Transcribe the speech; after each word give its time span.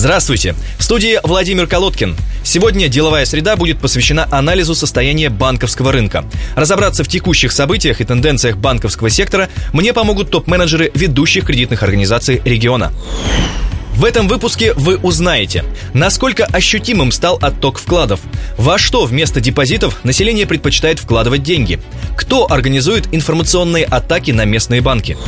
Здравствуйте. 0.00 0.54
В 0.78 0.82
студии 0.82 1.20
Владимир 1.22 1.66
Колодкин. 1.66 2.16
Сегодня 2.42 2.88
деловая 2.88 3.26
среда 3.26 3.54
будет 3.56 3.80
посвящена 3.80 4.26
анализу 4.30 4.74
состояния 4.74 5.28
банковского 5.28 5.92
рынка. 5.92 6.24
Разобраться 6.56 7.04
в 7.04 7.08
текущих 7.08 7.52
событиях 7.52 8.00
и 8.00 8.04
тенденциях 8.06 8.56
банковского 8.56 9.10
сектора 9.10 9.50
мне 9.74 9.92
помогут 9.92 10.30
топ-менеджеры 10.30 10.90
ведущих 10.94 11.44
кредитных 11.44 11.82
организаций 11.82 12.40
региона. 12.46 12.94
В 13.94 14.06
этом 14.06 14.26
выпуске 14.26 14.72
вы 14.72 14.96
узнаете, 14.96 15.64
насколько 15.92 16.46
ощутимым 16.46 17.12
стал 17.12 17.38
отток 17.42 17.78
вкладов, 17.78 18.20
во 18.56 18.78
что 18.78 19.04
вместо 19.04 19.42
депозитов 19.42 20.02
население 20.02 20.46
предпочитает 20.46 20.98
вкладывать 20.98 21.42
деньги, 21.42 21.78
кто 22.16 22.50
организует 22.50 23.06
информационные 23.12 23.84
атаки 23.84 24.30
на 24.30 24.46
местные 24.46 24.80
банки. 24.80 25.18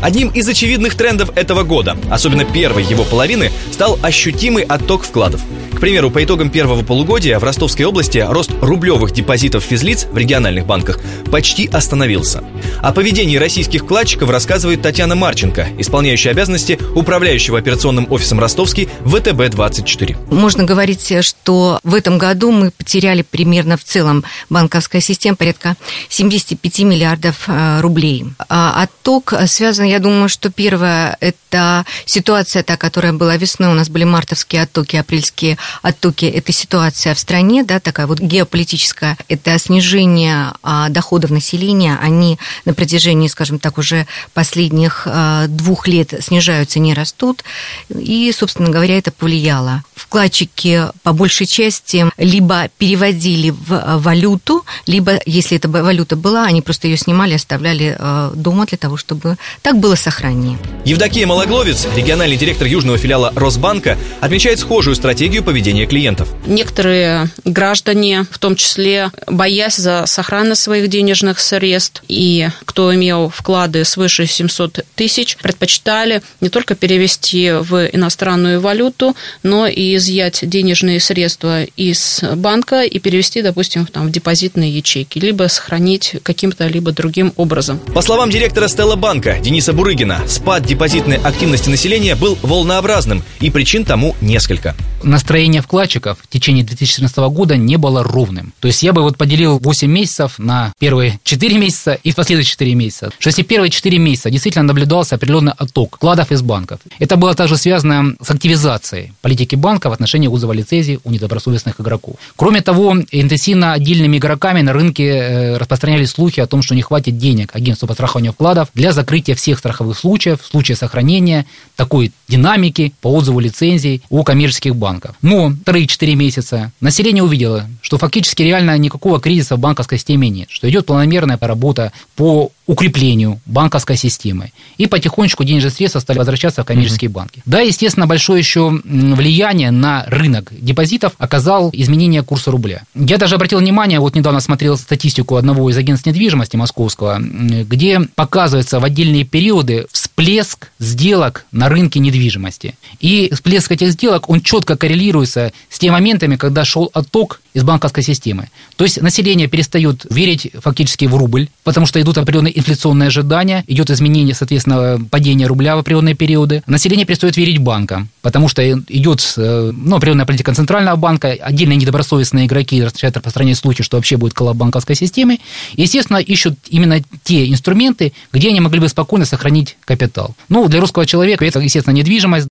Одним 0.00 0.28
из 0.28 0.48
очевидных 0.48 0.94
трендов 0.94 1.30
этого 1.36 1.62
года, 1.62 1.96
особенно 2.10 2.44
первой 2.44 2.84
его 2.84 3.04
половины, 3.04 3.52
стал 3.72 3.98
ощутимый 4.02 4.64
отток 4.64 5.04
вкладов. 5.04 5.40
К 5.74 5.80
примеру, 5.80 6.10
по 6.10 6.22
итогам 6.22 6.50
первого 6.50 6.82
полугодия 6.82 7.38
в 7.38 7.44
Ростовской 7.44 7.86
области 7.86 8.18
рост 8.18 8.50
рублевых 8.60 9.12
депозитов 9.12 9.64
физлиц 9.64 10.06
в 10.10 10.16
региональных 10.16 10.66
банках 10.66 11.00
почти 11.30 11.68
остановился. 11.68 12.44
О 12.82 12.92
поведении 12.92 13.36
российских 13.36 13.84
вкладчиков 13.84 14.28
рассказывает 14.28 14.82
Татьяна 14.82 15.14
Марченко, 15.14 15.68
исполняющая 15.78 16.32
обязанности 16.32 16.78
управляющего 16.94 17.58
операционным 17.58 18.06
офисом 18.10 18.40
Ростовский 18.40 18.90
ВТБ-24. 19.04 20.34
Можно 20.34 20.64
говорить, 20.64 21.24
что 21.24 21.80
в 21.82 21.94
этом 21.94 22.18
году 22.18 22.50
мы 22.52 22.72
потеряли 22.72 23.22
примерно 23.22 23.78
в 23.78 23.84
целом 23.84 24.24
банковская 24.50 25.00
система 25.00 25.36
порядка 25.36 25.76
75 26.10 26.80
миллиардов 26.80 27.44
э, 27.46 27.80
рублей. 27.80 28.26
А 28.50 28.82
отток 28.82 29.32
связан 29.46 29.86
я 29.86 29.98
думаю, 29.98 30.28
что 30.28 30.50
первое– 30.50 31.16
это 31.20 31.86
ситуация 32.04 32.62
та, 32.62 32.76
которая 32.76 33.12
была 33.12 33.36
весной. 33.36 33.59
У 33.68 33.74
нас 33.74 33.88
были 33.88 34.04
мартовские 34.04 34.62
оттоки, 34.62 34.96
апрельские 34.96 35.58
оттоки. 35.82 36.24
Это 36.24 36.52
ситуация 36.52 37.14
в 37.14 37.18
стране, 37.18 37.64
да, 37.64 37.80
такая 37.80 38.06
вот 38.06 38.20
геополитическая. 38.20 39.16
Это 39.28 39.58
снижение 39.58 40.52
а, 40.62 40.88
доходов 40.88 41.30
населения. 41.30 41.98
Они 42.00 42.38
на 42.64 42.74
протяжении, 42.74 43.28
скажем 43.28 43.58
так, 43.58 43.78
уже 43.78 44.06
последних 44.32 45.02
а, 45.06 45.46
двух 45.48 45.88
лет 45.88 46.14
снижаются, 46.20 46.78
не 46.78 46.94
растут. 46.94 47.44
И, 47.90 48.32
собственно 48.36 48.70
говоря, 48.70 48.96
это 48.96 49.12
повлияло. 49.12 49.82
Вкладчики 49.94 50.86
по 51.02 51.12
большей 51.12 51.46
части 51.46 52.06
либо 52.16 52.68
переводили 52.78 53.50
в 53.50 53.98
валюту, 53.98 54.64
либо, 54.86 55.20
если 55.26 55.56
эта 55.56 55.68
валюта 55.68 56.16
была, 56.16 56.44
они 56.44 56.62
просто 56.62 56.88
ее 56.88 56.96
снимали, 56.96 57.34
оставляли 57.34 57.96
а, 57.98 58.32
дома 58.34 58.66
для 58.66 58.78
того, 58.78 58.96
чтобы 58.96 59.36
так 59.62 59.78
было 59.78 59.94
сохраннее. 59.94 60.58
Евдокия 60.84 61.26
Малогловец, 61.26 61.86
региональный 61.94 62.36
директор 62.36 62.66
южного 62.66 62.98
филиала 62.98 63.32
Росбанка, 63.50 63.98
отмечает 64.20 64.60
схожую 64.60 64.94
стратегию 64.94 65.42
поведения 65.42 65.84
клиентов. 65.84 66.28
Некоторые 66.46 67.30
граждане, 67.44 68.26
в 68.30 68.38
том 68.38 68.54
числе 68.54 69.10
боясь 69.26 69.74
за 69.74 70.04
сохранность 70.06 70.62
своих 70.62 70.88
денежных 70.88 71.40
средств, 71.40 72.04
и 72.06 72.48
кто 72.64 72.94
имел 72.94 73.28
вклады 73.28 73.84
свыше 73.84 74.26
700 74.26 74.84
тысяч, 74.94 75.36
предпочитали 75.36 76.22
не 76.40 76.48
только 76.48 76.76
перевести 76.76 77.50
в 77.50 77.88
иностранную 77.92 78.60
валюту, 78.60 79.16
но 79.42 79.66
и 79.66 79.96
изъять 79.96 80.48
денежные 80.48 81.00
средства 81.00 81.64
из 81.64 82.20
банка 82.36 82.84
и 82.84 83.00
перевести, 83.00 83.42
допустим, 83.42 83.84
там, 83.86 84.06
в 84.06 84.10
депозитные 84.12 84.70
ячейки, 84.70 85.18
либо 85.18 85.48
сохранить 85.48 86.14
каким-то 86.22 86.68
либо 86.68 86.92
другим 86.92 87.32
образом. 87.36 87.80
По 87.94 88.02
словам 88.02 88.30
директора 88.30 88.68
Стелла 88.68 88.94
Банка 88.94 89.40
Дениса 89.40 89.72
Бурыгина, 89.72 90.20
спад 90.28 90.64
депозитной 90.64 91.16
активности 91.16 91.68
населения 91.68 92.14
был 92.14 92.38
волнообразным, 92.42 93.24
и 93.40 93.50
причин 93.50 93.84
тому 93.84 94.14
несколько. 94.20 94.74
Настроение 95.02 95.62
вкладчиков 95.62 96.18
в 96.22 96.28
течение 96.28 96.62
2014 96.62 97.16
года 97.30 97.56
не 97.56 97.76
было 97.76 98.02
ровным. 98.02 98.52
То 98.60 98.68
есть 98.68 98.82
я 98.82 98.92
бы 98.92 99.02
вот 99.02 99.16
поделил 99.16 99.58
8 99.58 99.90
месяцев 99.90 100.38
на 100.38 100.72
первые 100.78 101.18
4 101.24 101.58
месяца 101.58 101.94
и 101.94 102.12
последующие 102.12 102.52
4 102.52 102.74
месяца. 102.74 103.10
Что 103.18 103.28
если 103.28 103.42
первые 103.42 103.70
4 103.70 103.98
месяца 103.98 104.30
действительно 104.30 104.64
наблюдался 104.64 105.14
определенный 105.14 105.52
отток 105.56 105.96
вкладов 105.96 106.30
из 106.32 106.42
банков, 106.42 106.80
это 106.98 107.16
было 107.16 107.34
также 107.34 107.56
связано 107.56 108.14
с 108.20 108.30
активизацией 108.30 109.14
политики 109.22 109.54
банка 109.54 109.88
в 109.88 109.92
отношении 109.94 110.28
вызова 110.28 110.52
лицензий 110.52 111.00
у 111.04 111.10
недобросовестных 111.10 111.80
игроков. 111.80 112.16
Кроме 112.36 112.60
того, 112.60 112.94
интенсивно 113.10 113.72
отдельными 113.72 114.18
игроками 114.18 114.60
на 114.60 114.74
рынке 114.74 115.04
э, 115.04 115.56
распространялись 115.56 116.10
слухи 116.10 116.40
о 116.40 116.46
том, 116.46 116.60
что 116.62 116.74
не 116.74 116.82
хватит 116.82 117.16
денег 117.16 117.56
агентству 117.56 117.88
по 117.88 117.94
страхованию 117.94 118.32
вкладов 118.32 118.68
для 118.74 118.92
закрытия 118.92 119.34
всех 119.34 119.58
страховых 119.58 119.98
случаев 119.98 120.42
в 120.42 120.46
случае 120.46 120.76
сохранения 120.76 121.46
такой 121.76 122.12
динамики 122.28 122.92
по 123.00 123.08
отзыву 123.08 123.29
лицензий 123.38 124.02
у 124.10 124.24
коммерческих 124.24 124.74
банков. 124.74 125.14
Но 125.22 125.50
вторые 125.50 125.86
4 125.86 126.14
месяца 126.14 126.72
население 126.80 127.22
увидело, 127.22 127.66
что 127.82 127.98
фактически 127.98 128.42
реально 128.42 128.76
никакого 128.78 129.20
кризиса 129.20 129.56
в 129.56 129.60
банковской 129.60 129.98
системе 129.98 130.28
нет, 130.28 130.48
что 130.50 130.68
идет 130.68 130.86
планомерная 130.86 131.38
работа 131.40 131.92
по 132.16 132.50
укреплению 132.70 133.40
банковской 133.46 133.96
системы. 133.96 134.52
И 134.78 134.86
потихонечку 134.86 135.42
денежные 135.42 135.72
средства 135.72 135.98
стали 135.98 136.18
возвращаться 136.18 136.62
в 136.62 136.66
коммерческие 136.66 137.10
mm-hmm. 137.10 137.12
банки. 137.12 137.42
Да, 137.44 137.60
естественно, 137.60 138.06
большое 138.06 138.38
еще 138.38 138.70
влияние 138.84 139.72
на 139.72 140.04
рынок 140.06 140.52
депозитов 140.56 141.14
оказал 141.18 141.70
изменение 141.72 142.22
курса 142.22 142.52
рубля. 142.52 142.82
Я 142.94 143.18
даже 143.18 143.34
обратил 143.34 143.58
внимание, 143.58 143.98
вот 143.98 144.14
недавно 144.14 144.40
смотрел 144.40 144.76
статистику 144.76 145.34
одного 145.34 145.68
из 145.68 145.76
агентств 145.76 146.06
недвижимости 146.06 146.56
московского, 146.56 147.18
где 147.20 148.00
показывается 148.14 148.78
в 148.78 148.84
отдельные 148.84 149.24
периоды 149.24 149.86
всплеск 150.10 150.70
сделок 150.78 151.46
на 151.52 151.68
рынке 151.68 152.00
недвижимости. 152.00 152.74
И 153.00 153.30
всплеск 153.32 153.72
этих 153.72 153.92
сделок, 153.92 154.28
он 154.28 154.40
четко 154.40 154.76
коррелируется 154.76 155.52
с 155.68 155.78
теми 155.78 155.92
моментами, 155.92 156.36
когда 156.36 156.64
шел 156.64 156.90
отток 156.92 157.40
из 157.54 157.64
банковской 157.64 158.02
системы. 158.02 158.48
То 158.76 158.84
есть 158.84 159.00
население 159.00 159.48
перестает 159.48 160.06
верить 160.10 160.50
фактически 160.60 161.06
в 161.06 161.16
рубль, 161.16 161.48
потому 161.64 161.86
что 161.86 162.00
идут 162.00 162.18
определенные 162.18 162.56
инфляционные 162.58 163.08
ожидания, 163.08 163.64
идет 163.66 163.90
изменение, 163.90 164.34
соответственно, 164.34 165.00
падение 165.10 165.46
рубля 165.46 165.76
в 165.76 165.80
определенные 165.80 166.14
периоды. 166.14 166.62
Население 166.66 167.06
перестает 167.06 167.36
верить 167.36 167.58
банкам, 167.58 168.08
потому 168.22 168.48
что 168.48 168.62
идет 168.70 169.34
э, 169.36 169.72
ну, 169.74 169.96
определенная 169.96 170.26
политика 170.26 170.54
центрального 170.54 170.96
банка, 170.96 171.28
отдельные 171.28 171.76
недобросовестные 171.76 172.46
игроки 172.46 172.80
начинают 172.82 173.16
распространять 173.16 173.58
слухи, 173.58 173.82
что 173.82 173.96
вообще 173.96 174.16
будет 174.16 174.34
коллапс 174.34 174.58
банковской 174.58 174.94
системы. 174.94 175.40
И, 175.74 175.82
естественно, 175.82 176.18
ищут 176.18 176.54
именно 176.68 177.00
те 177.24 177.48
инструменты, 177.50 178.12
где 178.32 178.50
они 178.50 178.60
могли 178.60 178.80
бы 178.80 178.88
спокойно 178.88 179.24
сохранить 179.24 179.76
капитал. 179.84 180.34
Ну, 180.48 180.68
для 180.68 180.80
русского 180.80 181.06
человека 181.06 181.44
это, 181.44 181.60
естественно, 181.60 181.94
недвижимость, 181.94 182.48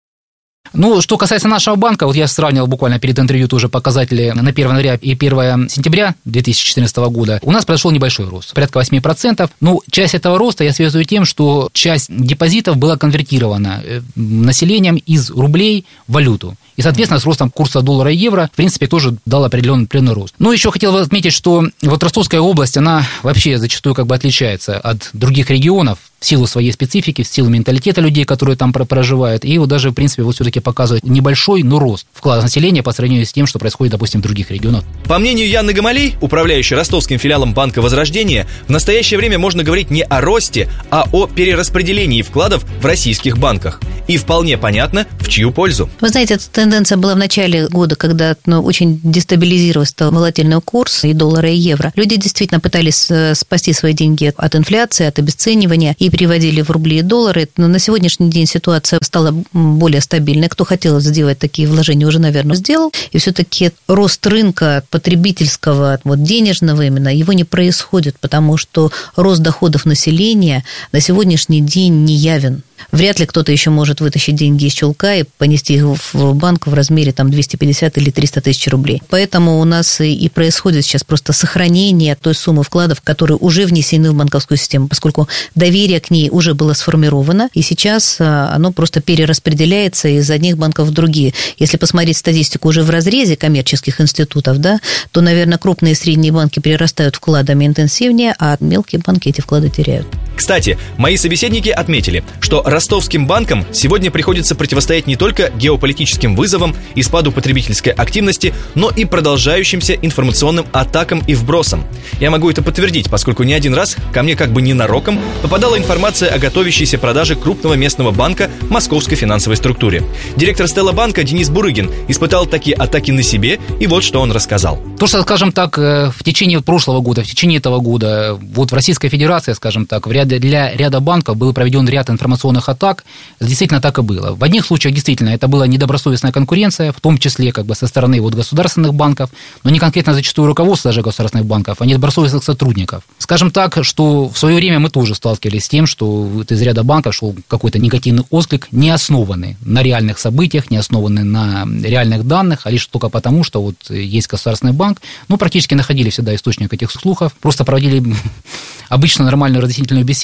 ну, 0.73 1.01
что 1.01 1.17
касается 1.17 1.47
нашего 1.47 1.75
банка, 1.75 2.05
вот 2.05 2.15
я 2.15 2.27
сравнивал 2.27 2.67
буквально 2.67 2.99
перед 2.99 3.19
интервью 3.19 3.47
тоже 3.47 3.69
показатели 3.69 4.31
на 4.35 4.49
1 4.49 4.67
января 4.67 4.95
и 4.95 5.13
1 5.13 5.69
сентября 5.69 6.15
2014 6.25 6.97
года. 6.97 7.39
У 7.43 7.51
нас 7.51 7.65
произошел 7.65 7.91
небольшой 7.91 8.27
рост, 8.27 8.53
порядка 8.53 8.79
8%. 8.79 9.49
Ну, 9.61 9.81
часть 9.89 10.15
этого 10.15 10.37
роста 10.37 10.63
я 10.63 10.73
связываю 10.73 11.05
тем, 11.05 11.25
что 11.25 11.69
часть 11.73 12.07
депозитов 12.09 12.77
была 12.77 12.97
конвертирована 12.97 13.81
э, 13.83 14.01
населением 14.15 14.95
из 14.97 15.29
рублей 15.29 15.85
в 16.07 16.13
валюту. 16.13 16.55
И, 16.75 16.81
соответственно, 16.81 17.19
с 17.19 17.25
ростом 17.25 17.49
курса 17.49 17.81
доллара 17.81 18.11
и 18.11 18.15
евро, 18.15 18.49
в 18.53 18.55
принципе, 18.55 18.87
тоже 18.87 19.17
дал 19.25 19.43
определенный, 19.43 19.85
определенный 19.85 20.13
рост. 20.13 20.35
Ну, 20.39 20.51
еще 20.51 20.71
хотел 20.71 20.95
отметить, 20.95 21.33
что 21.33 21.65
вот 21.81 22.03
Ростовская 22.03 22.39
область, 22.39 22.77
она 22.77 23.03
вообще 23.23 23.57
зачастую 23.57 23.95
как 23.95 24.07
бы 24.07 24.15
отличается 24.15 24.77
от 24.77 25.09
других 25.13 25.49
регионов 25.49 25.99
в 26.19 26.25
силу 26.25 26.47
своей 26.47 26.71
специфики, 26.71 27.23
в 27.23 27.27
силу 27.27 27.49
менталитета 27.49 28.01
людей, 28.01 28.25
которые 28.25 28.55
там 28.57 28.73
проживают. 28.73 29.45
И 29.45 29.57
вот 29.57 29.69
даже, 29.69 29.91
в 29.91 29.93
принципе, 29.93 30.23
вот 30.23 30.35
все-таки 30.35 30.59
показывает 30.59 31.03
небольшой, 31.03 31.63
но 31.63 31.79
рост 31.79 32.07
вклада 32.13 32.43
населения 32.43 32.83
по 32.83 32.91
сравнению 32.91 33.25
с 33.25 33.33
тем, 33.33 33.47
что 33.47 33.59
происходит, 33.59 33.91
допустим, 33.91 34.19
в 34.19 34.23
других 34.23 34.51
регионах. 34.51 34.83
По 35.05 35.17
мнению 35.19 35.47
Яны 35.47 35.73
Гамалей, 35.73 36.15
управляющей 36.21 36.75
ростовским 36.75 37.19
филиалом 37.19 37.53
Банка 37.53 37.81
Возрождения, 37.81 38.47
в 38.67 38.71
настоящее 38.71 39.17
время 39.17 39.39
можно 39.39 39.63
говорить 39.63 39.89
не 39.89 40.03
о 40.03 40.21
росте, 40.21 40.69
а 40.89 41.05
о 41.11 41.27
перераспределении 41.27 42.21
вкладов 42.21 42.65
в 42.81 42.85
российских 42.85 43.37
банках. 43.37 43.79
И 44.07 44.17
вполне 44.17 44.57
понятно, 44.57 45.07
в 45.19 45.29
чью 45.29 45.51
пользу. 45.51 45.89
Вы 46.01 46.09
знаете, 46.09 46.33
эта 46.35 46.49
тенденция 46.49 46.97
была 46.97 47.13
в 47.13 47.17
начале 47.17 47.67
года, 47.67 47.95
когда 47.95 48.35
ну, 48.45 48.61
очень 48.61 48.99
дестабилизировался 49.03 50.09
волатильный 50.09 50.59
курс 50.61 51.03
и 51.03 51.13
доллара, 51.13 51.49
и 51.49 51.55
евро. 51.55 51.91
Люди 51.95 52.15
действительно 52.15 52.59
пытались 52.59 53.09
э, 53.11 53.35
спасти 53.35 53.71
свои 53.73 53.93
деньги 53.93 54.33
от 54.35 54.55
инфляции, 54.55 55.05
от 55.05 55.19
обесценивания 55.19 55.95
и 55.99 56.08
переводили 56.09 56.61
в 56.61 56.69
рубли 56.69 56.99
и 56.99 57.01
доллары. 57.01 57.47
Но 57.57 57.67
на 57.67 57.79
сегодняшний 57.79 58.29
день 58.29 58.45
ситуация 58.45 58.99
стала 59.01 59.33
более 59.53 60.01
стабильной. 60.01 60.49
Кто 60.49 60.65
хотел 60.65 60.99
сделать 60.99 61.39
такие 61.39 61.67
вложения, 61.67 62.07
уже, 62.07 62.19
наверное, 62.19 62.55
сделал. 62.55 62.91
И 63.11 63.17
все-таки 63.17 63.71
рост 63.87 64.25
рынка 64.27 64.83
потребительского, 64.89 65.99
вот 66.03 66.23
денежного 66.23 66.85
именно, 66.85 67.13
его 67.13 67.33
не 67.33 67.43
происходит, 67.43 68.17
потому 68.19 68.57
что 68.57 68.91
рост 69.15 69.41
доходов 69.41 69.85
населения 69.85 70.63
на 70.91 70.99
сегодняшний 70.99 71.61
день 71.61 72.05
не 72.05 72.15
явен. 72.15 72.63
Вряд 72.91 73.19
ли 73.19 73.25
кто-то 73.25 73.51
еще 73.51 73.69
может 73.69 74.01
вытащить 74.01 74.35
деньги 74.35 74.65
из 74.65 74.73
чулка 74.73 75.15
и 75.15 75.23
понести 75.37 75.75
их 75.75 75.85
в 76.13 76.33
банк 76.33 76.67
в 76.67 76.73
размере 76.73 77.11
там 77.11 77.29
250 77.29 77.97
или 77.97 78.09
300 78.09 78.41
тысяч 78.41 78.67
рублей. 78.67 79.01
Поэтому 79.09 79.59
у 79.59 79.63
нас 79.65 80.01
и 80.01 80.29
происходит 80.29 80.85
сейчас 80.85 81.03
просто 81.03 81.33
сохранение 81.33 82.15
той 82.15 82.35
суммы 82.35 82.63
вкладов, 82.63 83.01
которые 83.01 83.37
уже 83.37 83.65
внесены 83.65 84.11
в 84.11 84.15
банковскую 84.15 84.57
систему, 84.57 84.87
поскольку 84.87 85.27
доверие 85.55 85.99
к 85.99 86.11
ней 86.11 86.29
уже 86.29 86.53
было 86.53 86.73
сформировано, 86.73 87.49
и 87.53 87.61
сейчас 87.61 88.17
а, 88.19 88.51
оно 88.53 88.71
просто 88.71 89.01
перераспределяется 89.01 90.07
из 90.07 90.29
одних 90.29 90.57
банков 90.57 90.87
в 90.87 90.91
другие. 90.91 91.33
Если 91.57 91.77
посмотреть 91.77 92.17
статистику 92.17 92.69
уже 92.69 92.83
в 92.83 92.89
разрезе 92.89 93.35
коммерческих 93.35 94.01
институтов, 94.01 94.57
да, 94.59 94.79
то, 95.11 95.21
наверное, 95.21 95.57
крупные 95.57 95.93
и 95.93 95.95
средние 95.95 96.31
банки 96.31 96.59
перерастают 96.59 97.15
вкладами 97.15 97.65
интенсивнее, 97.65 98.35
а 98.39 98.57
мелкие 98.59 99.01
банки 99.05 99.29
эти 99.29 99.41
вклады 99.41 99.69
теряют. 99.69 100.07
Кстати, 100.39 100.77
мои 100.95 101.17
собеседники 101.17 101.67
отметили, 101.67 102.23
что 102.39 102.63
ростовским 102.65 103.27
банкам 103.27 103.65
сегодня 103.73 104.09
приходится 104.09 104.55
противостоять 104.55 105.05
не 105.05 105.17
только 105.17 105.49
геополитическим 105.49 106.33
вызовам 106.33 106.77
и 106.95 107.03
спаду 107.03 107.33
потребительской 107.33 107.91
активности, 107.91 108.53
но 108.73 108.89
и 108.89 109.03
продолжающимся 109.03 109.95
информационным 109.95 110.65
атакам 110.71 111.21
и 111.27 111.35
вбросам. 111.35 111.83
Я 112.21 112.31
могу 112.31 112.49
это 112.49 112.61
подтвердить, 112.61 113.09
поскольку 113.09 113.43
не 113.43 113.53
один 113.53 113.73
раз 113.73 113.97
ко 114.13 114.23
мне 114.23 114.37
как 114.37 114.53
бы 114.53 114.61
ненароком 114.61 115.19
попадала 115.41 115.77
информация 115.77 116.33
о 116.33 116.39
готовящейся 116.39 116.97
продаже 116.97 117.35
крупного 117.35 117.73
местного 117.73 118.11
банка 118.11 118.49
московской 118.69 119.17
финансовой 119.17 119.57
структуре. 119.57 120.03
Директор 120.37 120.69
Стелла 120.69 120.93
банка 120.93 121.23
Денис 121.23 121.49
Бурыгин 121.49 121.91
испытал 122.07 122.45
такие 122.45 122.77
атаки 122.77 123.11
на 123.11 123.23
себе, 123.23 123.59
и 123.81 123.87
вот 123.87 124.05
что 124.05 124.21
он 124.21 124.31
рассказал. 124.31 124.79
То, 124.97 125.05
что, 125.05 125.21
скажем 125.21 125.51
так, 125.51 125.77
э, 125.77 126.11
в 126.15 126.23
течение 126.23 126.61
прошлого 126.61 127.01
года, 127.01 127.23
в 127.23 127.27
течение 127.27 127.57
этого 127.57 127.79
года, 127.79 128.39
вот 128.39 128.71
в 128.71 128.73
Российской 128.73 129.09
Федерации, 129.09 129.51
скажем 129.51 129.85
так, 129.85 130.07
в 130.07 130.11
ряде 130.13 130.28
для 130.37 130.75
ряда 130.75 130.99
банков 130.99 131.37
был 131.37 131.53
проведен 131.53 131.87
ряд 131.87 132.09
информационных 132.09 132.69
атак. 132.69 133.05
Действительно 133.39 133.81
так 133.81 133.97
и 133.97 134.01
было. 134.01 134.35
В 134.35 134.43
одних 134.43 134.65
случаях 134.65 134.93
действительно 134.93 135.29
это 135.29 135.47
была 135.47 135.65
недобросовестная 135.65 136.31
конкуренция, 136.31 136.91
в 136.91 136.99
том 137.01 137.17
числе 137.17 137.51
как 137.51 137.65
бы 137.65 137.75
со 137.75 137.87
стороны 137.87 138.21
вот 138.21 138.35
государственных 138.35 138.93
банков, 138.93 139.29
но 139.63 139.71
не 139.71 139.79
конкретно 139.79 140.13
зачастую 140.13 140.47
руководства 140.47 140.89
даже 140.89 141.01
государственных 141.01 141.47
банков, 141.47 141.77
а 141.79 141.85
недобросовестных 141.85 142.43
сотрудников. 142.43 143.03
Скажем 143.17 143.51
так, 143.51 143.79
что 143.83 144.29
в 144.29 144.37
свое 144.37 144.57
время 144.57 144.79
мы 144.79 144.89
тоже 144.89 145.15
сталкивались 145.15 145.65
с 145.65 145.69
тем, 145.69 145.87
что 145.87 146.23
вот 146.23 146.51
из 146.51 146.61
ряда 146.61 146.83
банков 146.83 147.15
шел 147.15 147.35
какой-то 147.47 147.79
негативный 147.79 148.23
отклик, 148.29 148.67
не 148.71 148.89
основанный 148.89 149.57
на 149.61 149.81
реальных 149.81 150.19
событиях, 150.19 150.69
не 150.69 150.77
основанный 150.77 151.23
на 151.23 151.65
реальных 151.83 152.27
данных, 152.27 152.61
а 152.65 152.71
лишь 152.71 152.85
только 152.85 153.09
потому, 153.09 153.43
что 153.43 153.61
вот 153.61 153.89
есть 153.89 154.27
государственный 154.27 154.73
банк. 154.73 155.01
Ну, 155.27 155.37
практически 155.37 155.73
находили 155.75 156.09
всегда 156.09 156.35
источник 156.35 156.73
этих 156.73 156.91
слухов, 156.91 157.33
просто 157.39 157.65
проводили 157.65 158.03
обычно 158.89 159.25
нормальную 159.25 159.61
разъяснительную 159.61 160.05
беседу. 160.05 160.18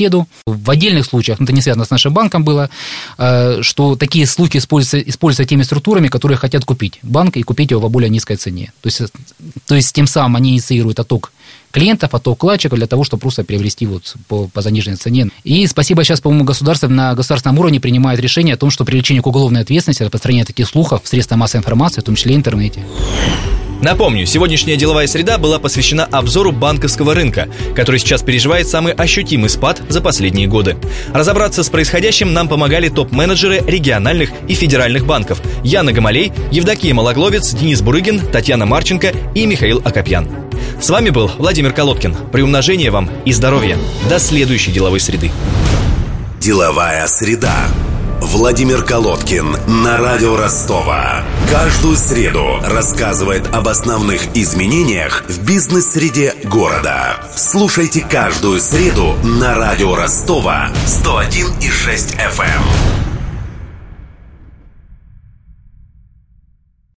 В 0.46 0.70
отдельных 0.70 1.06
случаях, 1.06 1.40
ну, 1.40 1.46
это 1.46 1.54
не 1.54 1.62
связано 1.62 1.86
с 1.86 1.90
нашим 1.90 2.14
банком 2.14 2.44
было, 2.44 2.70
э, 3.18 3.62
что 3.62 3.96
такие 3.96 4.26
слухи 4.26 4.58
используются, 4.58 5.10
используются 5.10 5.50
теми 5.50 5.64
структурами, 5.64 6.08
которые 6.08 6.38
хотят 6.38 6.66
купить 6.66 7.00
банк 7.04 7.38
и 7.38 7.44
купить 7.44 7.72
его 7.72 7.88
в 7.88 7.92
более 7.92 8.10
низкой 8.10 8.36
цене. 8.38 8.74
То 8.82 8.88
есть, 8.88 9.02
то 9.66 9.76
есть 9.76 9.94
тем 9.94 10.08
самым 10.08 10.36
они 10.36 10.52
инициируют 10.52 11.00
отток 11.00 11.32
клиентов, 11.72 12.14
отток 12.14 12.38
вкладчиков 12.38 12.78
для 12.78 12.88
того, 12.88 13.04
чтобы 13.04 13.22
просто 13.22 13.44
приобрести 13.44 13.86
вот 13.86 14.16
по, 14.30 14.48
по 14.48 14.62
заниженной 14.62 14.96
цене. 14.96 15.28
И 15.44 15.68
спасибо 15.68 16.04
сейчас, 16.06 16.22
по-моему, 16.22 16.46
государство 16.46 16.88
на 16.88 17.14
государственном 17.16 17.60
уровне 17.60 17.82
принимает 17.82 18.20
решение 18.20 18.54
о 18.54 18.58
том, 18.58 18.70
что 18.70 18.86
привлечение 18.86 19.22
к 19.22 19.28
уголовной 19.28 19.62
ответственности, 19.62 20.04
распространение 20.04 20.46
таких 20.46 20.68
слухов 20.70 21.04
в 21.04 21.08
средства 21.08 21.36
массовой 21.36 21.60
информации, 21.60 22.00
в 22.00 22.06
том 22.06 22.16
числе 22.16 22.36
интернете. 22.36 22.86
Напомню, 23.82 24.26
сегодняшняя 24.26 24.78
деловая 24.78 25.08
среда 25.08 25.38
была 25.38 25.60
посвящена 25.60 26.06
обзору 26.06 26.52
банковского 26.52 27.14
рынка, 27.14 27.50
который 27.76 28.00
сейчас 28.00 28.22
переживает 28.22 28.68
самый 28.68 28.94
ощутимый 28.94 29.50
спад 29.50 29.82
за 29.90 30.02
последние 30.02 30.48
годы. 30.48 30.78
Разобраться 31.14 31.64
с 31.64 31.70
происходящим 31.70 32.34
нам 32.34 32.48
помогали 32.48 32.90
топ-менеджеры 32.90 33.62
региональных 33.68 34.32
и 34.48 34.54
федеральных 34.54 35.06
банков 35.06 35.42
Яна 35.64 35.92
Гамалей, 35.92 36.32
Евдокия 36.52 36.94
Малогловец, 36.94 37.54
Денис 37.54 37.82
Бурыгин, 37.82 38.28
Татьяна 38.32 38.66
Марченко 38.66 39.14
и 39.36 39.46
Михаил 39.46 39.82
Акопьян. 39.84 40.28
С 40.82 40.90
вами 40.90 41.10
был 41.10 41.30
Владимир 41.38 41.74
Колодкин. 41.74 42.16
Приумножения 42.32 42.92
вам 42.92 43.10
и 43.26 43.34
здоровья. 43.34 43.78
До 44.10 44.20
следующей 44.20 44.72
деловой 44.72 45.00
среды. 45.00 45.32
Деловая 46.40 47.08
среда. 47.08 47.68
Владимир 48.22 48.84
Колодкин 48.84 49.58
на 49.84 49.98
радио 49.98 50.38
Ростова. 50.38 51.24
Каждую 51.52 51.96
среду 51.96 52.60
рассказывает 52.64 53.54
об 53.54 53.68
основных 53.68 54.36
изменениях 54.36 55.26
в 55.28 55.46
бизнес-среде 55.46 56.34
города. 56.44 57.18
Слушайте 57.36 58.06
каждую 58.10 58.60
среду 58.60 59.16
на 59.24 59.56
радио 59.56 59.96
Ростова 59.96 60.72
101,6 60.86 62.18
FM. 62.18 62.95